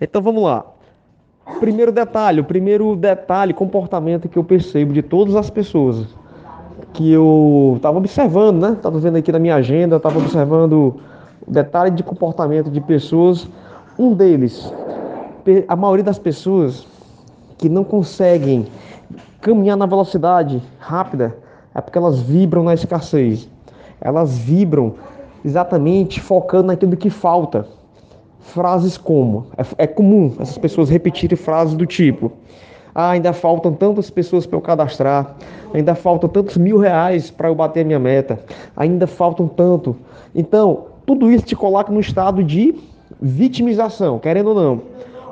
[0.00, 0.64] Então vamos lá.
[1.60, 6.06] Primeiro detalhe, o primeiro detalhe, comportamento que eu percebo de todas as pessoas
[6.92, 8.72] que eu estava observando, né?
[8.72, 11.00] Estava vendo aqui na minha agenda, estava observando
[11.46, 13.48] o detalhe de comportamento de pessoas.
[13.98, 14.72] Um deles,
[15.66, 16.86] a maioria das pessoas
[17.56, 18.66] que não conseguem
[19.40, 21.36] caminhar na velocidade rápida
[21.74, 23.48] é porque elas vibram na escassez.
[24.00, 24.94] Elas vibram
[25.44, 27.66] exatamente focando naquilo que falta.
[28.48, 32.32] Frases como: é, é comum essas pessoas repetirem frases do tipo:
[32.94, 35.36] ah, ainda faltam tantas pessoas para eu cadastrar,
[35.72, 38.40] ainda faltam tantos mil reais para eu bater a minha meta,
[38.76, 39.96] ainda faltam tanto.
[40.34, 42.74] Então, tudo isso te coloca no estado de
[43.20, 44.82] vitimização, querendo ou não,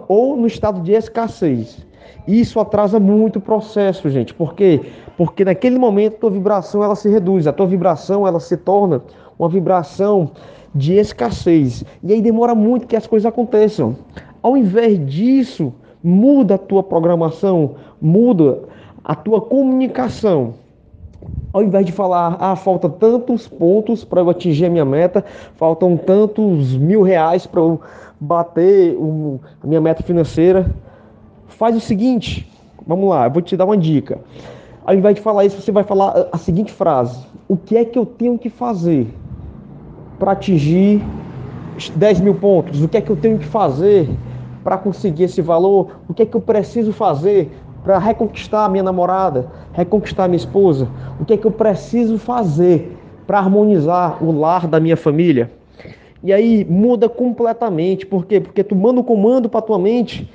[0.09, 1.85] ou no estado de escassez.
[2.27, 4.34] Isso atrasa muito o processo, gente.
[4.34, 4.80] Por quê?
[5.16, 9.02] Porque naquele momento a tua vibração ela se reduz, a tua vibração ela se torna
[9.38, 10.30] uma vibração
[10.74, 11.84] de escassez.
[12.02, 13.96] E aí demora muito que as coisas aconteçam.
[14.42, 18.62] Ao invés disso, muda a tua programação, muda
[19.02, 20.54] a tua comunicação.
[21.52, 25.96] Ao invés de falar, ah, falta tantos pontos para eu atingir a minha meta, faltam
[25.96, 27.80] tantos mil reais para eu
[28.21, 28.96] bater
[29.62, 30.71] a minha meta financeira,
[31.49, 32.51] faz o seguinte,
[32.87, 34.19] vamos lá, eu vou te dar uma dica.
[34.85, 37.99] Ao invés de falar isso, você vai falar a seguinte frase: O que é que
[37.99, 39.09] eu tenho que fazer
[40.19, 41.02] para atingir
[41.95, 42.83] 10 mil pontos?
[42.83, 44.09] O que é que eu tenho que fazer
[44.63, 45.99] para conseguir esse valor?
[46.09, 47.51] O que é que eu preciso fazer
[47.83, 50.89] para reconquistar a minha namorada, reconquistar a minha esposa?
[51.21, 55.51] O que é que eu preciso fazer para harmonizar o lar da minha família?
[56.23, 58.41] E aí muda completamente, por quê?
[58.41, 60.29] Porque tu manda o comando para tua mente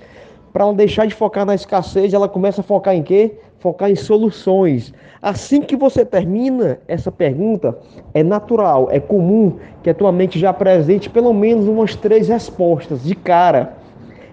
[0.52, 3.36] para ela deixar de focar na escassez, ela começa a focar em quê?
[3.60, 4.94] Focar em soluções.
[5.22, 7.78] Assim que você termina essa pergunta,
[8.14, 13.04] é natural, é comum que a tua mente já apresente pelo menos umas três respostas
[13.04, 13.78] de cara.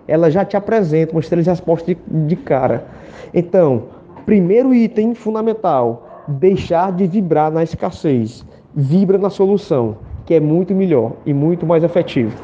[0.08, 2.84] Ela já te apresenta umas três respostas de, de cara.
[3.32, 3.84] Então,
[4.24, 8.44] primeiro item fundamental: deixar de vibrar na escassez.
[8.74, 12.36] Vibra na solução, que é muito melhor e muito mais efetivo.